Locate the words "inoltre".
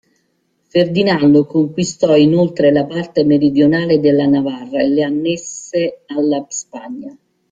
2.17-2.71